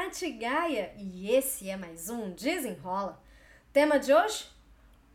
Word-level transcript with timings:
Nath 0.00 0.22
Gaia 0.38 0.94
e 0.96 1.30
esse 1.30 1.68
é 1.68 1.76
mais 1.76 2.08
um 2.08 2.30
Desenrola. 2.30 3.22
Tema 3.70 3.98
de 3.98 4.14
hoje: 4.14 4.48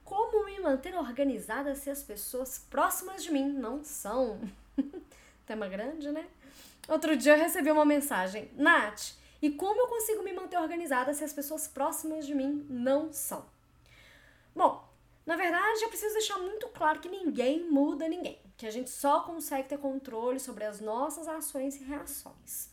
Como 0.03 0.45
me 0.45 0.59
manter 0.59 0.93
organizada 0.93 1.73
se 1.73 1.89
as 1.89 2.03
pessoas 2.03 2.59
próximas 2.59 3.23
de 3.23 3.31
mim 3.31 3.51
não 3.51 3.83
são? 3.83 4.39
Tema 5.47 5.67
grande, 5.67 6.11
né? 6.11 6.27
Outro 6.87 7.17
dia 7.17 7.33
eu 7.33 7.39
recebi 7.39 7.71
uma 7.71 7.83
mensagem: 7.83 8.47
Nath, 8.53 9.13
e 9.41 9.49
como 9.49 9.81
eu 9.81 9.87
consigo 9.87 10.21
me 10.21 10.31
manter 10.31 10.59
organizada 10.59 11.15
se 11.15 11.23
as 11.23 11.33
pessoas 11.33 11.67
próximas 11.67 12.27
de 12.27 12.35
mim 12.35 12.63
não 12.69 13.11
são? 13.11 13.43
Bom, 14.55 14.87
na 15.25 15.35
verdade, 15.35 15.81
eu 15.81 15.89
preciso 15.89 16.13
deixar 16.13 16.37
muito 16.37 16.67
claro 16.67 16.99
que 16.99 17.09
ninguém 17.09 17.67
muda 17.67 18.07
ninguém, 18.07 18.39
que 18.55 18.67
a 18.67 18.71
gente 18.71 18.91
só 18.91 19.21
consegue 19.21 19.67
ter 19.67 19.79
controle 19.79 20.39
sobre 20.39 20.63
as 20.63 20.79
nossas 20.79 21.27
ações 21.27 21.75
e 21.75 21.83
reações. 21.83 22.69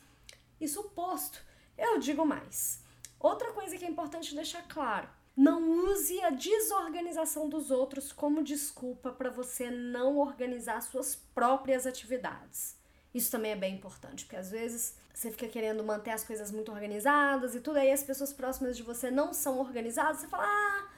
Isso 0.60 0.82
posto, 0.90 1.42
eu 1.76 1.98
digo 1.98 2.24
mais. 2.24 2.82
Outra 3.18 3.52
coisa 3.52 3.76
que 3.76 3.84
é 3.84 3.88
importante 3.88 4.34
deixar 4.34 4.62
claro: 4.68 5.08
não 5.36 5.86
use 5.86 6.20
a 6.22 6.30
desorganização 6.30 7.48
dos 7.48 7.70
outros 7.70 8.12
como 8.12 8.42
desculpa 8.42 9.10
para 9.10 9.30
você 9.30 9.70
não 9.70 10.18
organizar 10.18 10.82
suas 10.82 11.14
próprias 11.14 11.86
atividades. 11.86 12.76
Isso 13.14 13.30
também 13.30 13.52
é 13.52 13.56
bem 13.56 13.74
importante, 13.74 14.24
porque 14.24 14.36
às 14.36 14.50
vezes 14.50 14.96
você 15.12 15.30
fica 15.30 15.46
querendo 15.46 15.84
manter 15.84 16.10
as 16.10 16.24
coisas 16.24 16.50
muito 16.50 16.72
organizadas 16.72 17.54
e 17.54 17.60
tudo, 17.60 17.78
aí 17.78 17.92
as 17.92 18.02
pessoas 18.02 18.32
próximas 18.32 18.76
de 18.76 18.82
você 18.82 19.10
não 19.10 19.32
são 19.34 19.58
organizadas, 19.58 20.20
você 20.20 20.28
fala, 20.28 20.44
ah, 20.46 20.88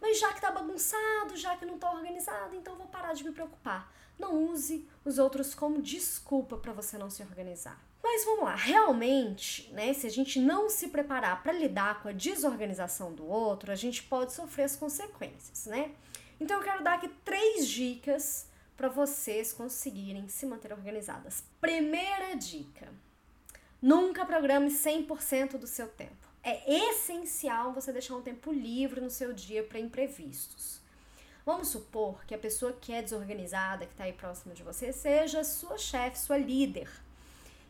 mas 0.00 0.18
já 0.18 0.32
que 0.32 0.40
tá 0.40 0.50
bagunçado, 0.50 1.36
já 1.36 1.56
que 1.56 1.66
não 1.66 1.78
tá 1.78 1.90
organizado, 1.92 2.54
então 2.54 2.76
vou 2.76 2.86
parar 2.86 3.12
de 3.14 3.24
me 3.24 3.32
preocupar. 3.32 3.92
Não 4.18 4.44
use 4.44 4.88
os 5.04 5.18
outros 5.18 5.54
como 5.54 5.82
desculpa 5.82 6.56
para 6.56 6.72
você 6.72 6.96
não 6.96 7.10
se 7.10 7.22
organizar. 7.22 7.82
Mas 8.14 8.24
vamos 8.24 8.44
lá, 8.44 8.54
realmente, 8.54 9.68
né, 9.72 9.92
se 9.92 10.06
a 10.06 10.10
gente 10.10 10.38
não 10.38 10.70
se 10.70 10.86
preparar 10.86 11.42
para 11.42 11.52
lidar 11.52 12.00
com 12.00 12.08
a 12.08 12.12
desorganização 12.12 13.12
do 13.12 13.26
outro, 13.26 13.72
a 13.72 13.74
gente 13.74 14.04
pode 14.04 14.32
sofrer 14.32 14.62
as 14.62 14.76
consequências, 14.76 15.66
né? 15.66 15.90
Então 16.38 16.58
eu 16.58 16.62
quero 16.62 16.84
dar 16.84 16.94
aqui 16.94 17.08
três 17.24 17.66
dicas 17.66 18.46
para 18.76 18.88
vocês 18.88 19.52
conseguirem 19.52 20.28
se 20.28 20.46
manter 20.46 20.72
organizadas. 20.72 21.42
Primeira 21.60 22.36
dica: 22.36 22.88
nunca 23.82 24.24
programe 24.24 24.70
100% 24.70 25.58
do 25.58 25.66
seu 25.66 25.88
tempo. 25.88 26.28
É 26.40 26.72
essencial 26.90 27.72
você 27.72 27.92
deixar 27.92 28.14
um 28.14 28.22
tempo 28.22 28.52
livre 28.52 29.00
no 29.00 29.10
seu 29.10 29.32
dia 29.32 29.64
para 29.64 29.80
imprevistos. 29.80 30.80
Vamos 31.44 31.66
supor 31.66 32.24
que 32.26 32.34
a 32.34 32.38
pessoa 32.38 32.72
que 32.80 32.92
é 32.92 33.02
desorganizada, 33.02 33.86
que 33.86 33.92
está 33.92 34.04
aí 34.04 34.12
próxima 34.12 34.54
de 34.54 34.62
você, 34.62 34.92
seja 34.92 35.42
sua 35.42 35.76
chefe, 35.76 36.16
sua 36.16 36.38
líder. 36.38 36.88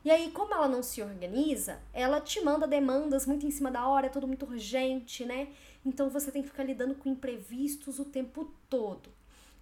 E 0.05 0.11
aí, 0.11 0.31
como 0.31 0.53
ela 0.53 0.69
não 0.69 0.83
se 0.83 1.01
organiza, 1.01 1.81
ela 1.93 2.21
te 2.21 2.41
manda 2.43 2.67
demandas 2.67 3.25
muito 3.27 3.47
em 3.47 3.51
cima 3.51 3.71
da 3.71 3.89
hora, 3.89 4.07
é 4.07 4.11
tudo 4.11 4.27
muito 4.27 4.45
urgente, 4.45 5.25
né? 5.25 5.49
Então 5.85 6.11
você 6.11 6.31
tem 6.31 6.43
que 6.43 6.49
ficar 6.49 6.65
lidando 6.65 6.95
com 6.95 7.09
imprevistos 7.09 7.99
o 7.99 8.05
tempo 8.05 8.53
todo. 8.69 9.11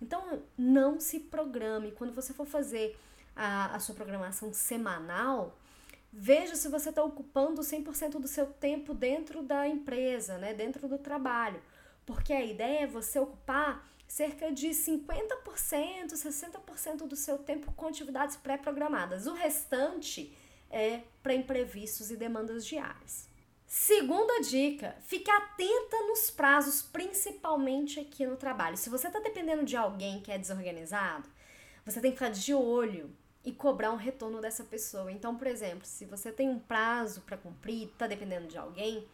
Então, 0.00 0.42
não 0.58 0.98
se 0.98 1.20
programe. 1.20 1.92
Quando 1.92 2.12
você 2.12 2.32
for 2.32 2.44
fazer 2.44 2.98
a, 3.36 3.76
a 3.76 3.78
sua 3.78 3.94
programação 3.94 4.52
semanal, 4.52 5.56
veja 6.12 6.56
se 6.56 6.68
você 6.68 6.88
está 6.88 7.04
ocupando 7.04 7.62
100% 7.62 8.18
do 8.20 8.26
seu 8.26 8.46
tempo 8.46 8.92
dentro 8.92 9.42
da 9.42 9.68
empresa, 9.68 10.38
né? 10.38 10.52
dentro 10.52 10.88
do 10.88 10.98
trabalho. 10.98 11.62
Porque 12.04 12.32
a 12.32 12.44
ideia 12.44 12.80
é 12.80 12.86
você 12.86 13.20
ocupar 13.20 13.88
cerca 14.12 14.52
de 14.52 14.68
50%, 14.68 16.12
60% 16.12 17.06
do 17.06 17.16
seu 17.16 17.38
tempo 17.38 17.72
com 17.72 17.86
atividades 17.86 18.36
pré-programadas. 18.36 19.26
O 19.26 19.32
restante 19.32 20.36
é 20.70 21.00
para 21.22 21.32
imprevistos 21.32 22.10
e 22.10 22.16
demandas 22.16 22.66
diárias. 22.66 23.26
Segunda 23.66 24.42
dica, 24.42 24.94
fique 25.00 25.30
atenta 25.30 25.96
nos 26.08 26.30
prazos, 26.30 26.82
principalmente 26.82 28.00
aqui 28.00 28.26
no 28.26 28.36
trabalho. 28.36 28.76
Se 28.76 28.90
você 28.90 29.06
está 29.06 29.18
dependendo 29.18 29.64
de 29.64 29.78
alguém 29.78 30.20
que 30.20 30.30
é 30.30 30.36
desorganizado, 30.36 31.26
você 31.82 31.98
tem 31.98 32.10
que 32.10 32.18
ficar 32.18 32.32
de 32.32 32.52
olho 32.52 33.16
e 33.42 33.50
cobrar 33.50 33.92
um 33.92 33.96
retorno 33.96 34.42
dessa 34.42 34.62
pessoa. 34.62 35.10
Então, 35.10 35.38
por 35.38 35.46
exemplo, 35.46 35.86
se 35.86 36.04
você 36.04 36.30
tem 36.30 36.50
um 36.50 36.58
prazo 36.58 37.22
para 37.22 37.38
cumprir, 37.38 37.88
está 37.88 38.06
dependendo 38.06 38.46
de 38.46 38.58
alguém, 38.58 39.08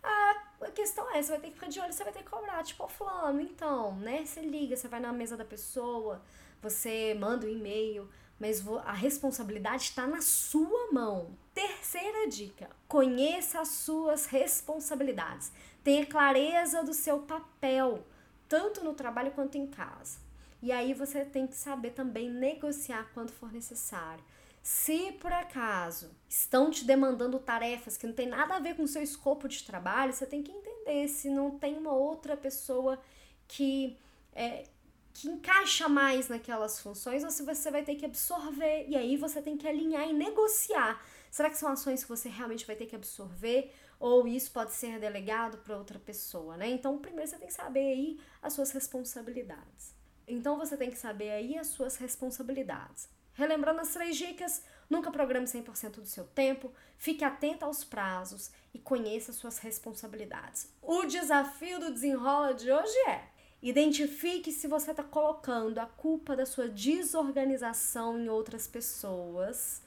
a 0.00 0.43
a 0.66 0.70
questão 0.70 1.10
é, 1.14 1.22
você 1.22 1.30
vai 1.32 1.40
ter 1.40 1.48
que 1.48 1.54
ficar 1.54 1.68
de 1.68 1.80
olho, 1.80 1.92
você 1.92 2.04
vai 2.04 2.12
ter 2.12 2.22
que 2.22 2.30
cobrar. 2.30 2.62
Tipo, 2.62 2.88
fulano, 2.88 3.40
então, 3.40 3.94
né? 3.96 4.24
Você 4.24 4.40
liga, 4.40 4.76
você 4.76 4.88
vai 4.88 5.00
na 5.00 5.12
mesa 5.12 5.36
da 5.36 5.44
pessoa, 5.44 6.22
você 6.62 7.14
manda 7.14 7.46
um 7.46 7.50
e-mail, 7.50 8.08
mas 8.38 8.66
a 8.84 8.92
responsabilidade 8.92 9.84
está 9.84 10.06
na 10.06 10.20
sua 10.20 10.92
mão. 10.92 11.36
Terceira 11.52 12.28
dica: 12.28 12.68
conheça 12.88 13.60
as 13.60 13.68
suas 13.68 14.26
responsabilidades. 14.26 15.52
Tenha 15.82 16.06
clareza 16.06 16.82
do 16.82 16.94
seu 16.94 17.20
papel, 17.20 18.04
tanto 18.48 18.82
no 18.82 18.94
trabalho 18.94 19.32
quanto 19.32 19.58
em 19.58 19.66
casa. 19.66 20.18
E 20.62 20.72
aí 20.72 20.94
você 20.94 21.24
tem 21.24 21.46
que 21.46 21.54
saber 21.54 21.90
também 21.90 22.30
negociar 22.30 23.10
quando 23.12 23.30
for 23.30 23.52
necessário. 23.52 24.24
Se 24.64 25.12
por 25.20 25.30
acaso 25.30 26.16
estão 26.26 26.70
te 26.70 26.86
demandando 26.86 27.38
tarefas 27.38 27.98
que 27.98 28.06
não 28.06 28.14
tem 28.14 28.26
nada 28.26 28.54
a 28.54 28.58
ver 28.58 28.74
com 28.74 28.84
o 28.84 28.88
seu 28.88 29.02
escopo 29.02 29.46
de 29.46 29.62
trabalho, 29.62 30.10
você 30.10 30.24
tem 30.24 30.42
que 30.42 30.50
entender 30.50 31.06
se 31.06 31.28
não 31.28 31.58
tem 31.58 31.76
uma 31.76 31.92
outra 31.92 32.34
pessoa 32.34 32.98
que 33.46 33.94
é, 34.32 34.64
que 35.12 35.28
encaixa 35.28 35.86
mais 35.86 36.30
naquelas 36.30 36.80
funções 36.80 37.22
ou 37.22 37.30
se 37.30 37.42
você 37.42 37.70
vai 37.70 37.82
ter 37.84 37.96
que 37.96 38.06
absorver 38.06 38.86
e 38.88 38.96
aí 38.96 39.18
você 39.18 39.42
tem 39.42 39.54
que 39.58 39.68
alinhar 39.68 40.08
e 40.08 40.14
negociar. 40.14 40.98
Será 41.30 41.50
que 41.50 41.58
são 41.58 41.70
ações 41.70 42.02
que 42.02 42.08
você 42.08 42.30
realmente 42.30 42.66
vai 42.66 42.74
ter 42.74 42.86
que 42.86 42.96
absorver 42.96 43.70
ou 44.00 44.26
isso 44.26 44.50
pode 44.50 44.72
ser 44.72 44.98
delegado 44.98 45.58
para 45.58 45.76
outra 45.76 45.98
pessoa, 45.98 46.56
né? 46.56 46.70
Então, 46.70 46.96
primeiro 46.96 47.28
você 47.30 47.36
tem 47.36 47.48
que 47.48 47.52
saber 47.52 47.92
aí 47.92 48.18
as 48.40 48.54
suas 48.54 48.70
responsabilidades. 48.70 49.94
Então, 50.26 50.56
você 50.56 50.74
tem 50.74 50.90
que 50.90 50.96
saber 50.96 51.32
aí 51.32 51.58
as 51.58 51.66
suas 51.66 51.96
responsabilidades. 51.96 53.10
Relembrando 53.34 53.80
as 53.80 53.92
três 53.92 54.16
dicas, 54.16 54.62
nunca 54.88 55.10
programe 55.10 55.46
100% 55.46 55.96
do 55.96 56.06
seu 56.06 56.24
tempo, 56.24 56.72
fique 56.96 57.24
atento 57.24 57.64
aos 57.64 57.82
prazos 57.82 58.50
e 58.72 58.78
conheça 58.78 59.32
suas 59.32 59.58
responsabilidades. 59.58 60.68
O 60.80 61.04
desafio 61.04 61.80
do 61.80 61.92
desenrola 61.92 62.54
de 62.54 62.70
hoje 62.70 62.96
é: 63.08 63.24
identifique 63.60 64.52
se 64.52 64.68
você 64.68 64.92
está 64.92 65.02
colocando 65.02 65.78
a 65.78 65.86
culpa 65.86 66.36
da 66.36 66.46
sua 66.46 66.68
desorganização 66.68 68.18
em 68.18 68.28
outras 68.28 68.66
pessoas 68.68 69.82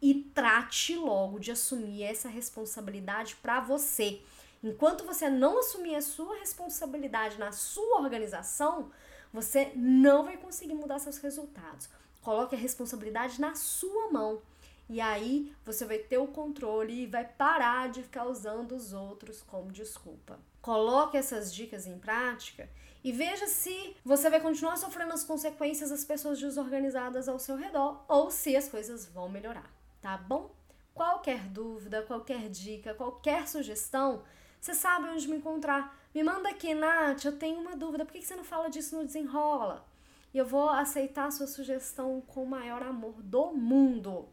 e 0.00 0.14
trate 0.34 0.94
logo 0.94 1.40
de 1.40 1.50
assumir 1.50 2.02
essa 2.02 2.28
responsabilidade 2.28 3.36
para 3.36 3.58
você. 3.58 4.20
Enquanto 4.62 5.04
você 5.04 5.28
não 5.28 5.58
assumir 5.58 5.96
a 5.96 6.02
sua 6.02 6.38
responsabilidade 6.38 7.38
na 7.38 7.52
sua 7.52 8.00
organização, 8.00 8.90
você 9.32 9.72
não 9.74 10.24
vai 10.24 10.36
conseguir 10.36 10.74
mudar 10.74 10.98
seus 10.98 11.18
resultados. 11.18 11.88
Coloque 12.24 12.54
a 12.54 12.58
responsabilidade 12.58 13.38
na 13.38 13.54
sua 13.54 14.10
mão. 14.10 14.40
E 14.88 14.98
aí 14.98 15.54
você 15.64 15.84
vai 15.84 15.98
ter 15.98 16.16
o 16.16 16.26
controle 16.26 17.02
e 17.02 17.06
vai 17.06 17.24
parar 17.24 17.90
de 17.90 18.02
ficar 18.02 18.24
usando 18.26 18.72
os 18.72 18.94
outros 18.94 19.42
como 19.42 19.70
desculpa. 19.70 20.38
Coloque 20.62 21.18
essas 21.18 21.54
dicas 21.54 21.86
em 21.86 21.98
prática 21.98 22.66
e 23.02 23.12
veja 23.12 23.46
se 23.46 23.94
você 24.02 24.30
vai 24.30 24.40
continuar 24.40 24.78
sofrendo 24.78 25.12
as 25.12 25.22
consequências 25.22 25.90
das 25.90 26.02
pessoas 26.02 26.40
desorganizadas 26.40 27.28
ao 27.28 27.38
seu 27.38 27.56
redor 27.56 28.02
ou 28.08 28.30
se 28.30 28.56
as 28.56 28.70
coisas 28.70 29.04
vão 29.04 29.28
melhorar, 29.28 29.70
tá 30.00 30.16
bom? 30.16 30.50
Qualquer 30.94 31.40
dúvida, 31.48 32.02
qualquer 32.02 32.48
dica, 32.48 32.94
qualquer 32.94 33.46
sugestão, 33.46 34.22
você 34.58 34.74
sabe 34.74 35.08
onde 35.08 35.28
me 35.28 35.36
encontrar. 35.36 35.94
Me 36.14 36.22
manda 36.22 36.48
aqui, 36.48 36.72
Nath, 36.72 37.24
eu 37.26 37.38
tenho 37.38 37.60
uma 37.60 37.76
dúvida, 37.76 38.06
por 38.06 38.12
que 38.12 38.22
você 38.22 38.34
não 38.34 38.44
fala 38.44 38.70
disso 38.70 38.96
no 38.96 39.04
Desenrola? 39.04 39.84
E 40.34 40.38
eu 40.38 40.44
vou 40.44 40.68
aceitar 40.68 41.28
a 41.28 41.30
sua 41.30 41.46
sugestão 41.46 42.20
com 42.20 42.42
o 42.42 42.46
maior 42.46 42.82
amor 42.82 43.22
do 43.22 43.52
mundo. 43.52 44.28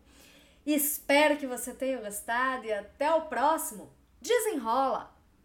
Espero 0.66 1.38
que 1.38 1.46
você 1.46 1.74
tenha 1.74 2.02
gostado 2.02 2.66
e 2.66 2.74
até 2.74 3.14
o 3.14 3.28
próximo. 3.28 3.94
Desenrola! 4.20 5.21